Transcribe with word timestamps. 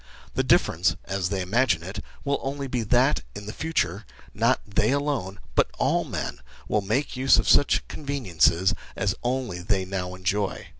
The 0.33 0.41
difference, 0.41 0.95
as 1.05 1.29
they 1.29 1.41
imagine 1.43 1.83
it, 1.83 2.03
will 2.23 2.39
only 2.41 2.65
be 2.65 2.81
that, 2.81 3.21
in 3.35 3.45
the 3.45 3.53
future, 3.53 4.03
not 4.33 4.59
they 4.65 4.89
alone, 4.89 5.39
but 5.53 5.69
all 5.77 6.03
men, 6.05 6.39
will 6.67 6.81
make 6.81 7.15
use 7.15 7.37
of 7.37 7.47
such 7.47 7.87
conveniences 7.87 8.73
as 8.95 9.13
only 9.23 9.59
they 9.61 9.85
now 9.85 10.15
enjoy. 10.15 10.69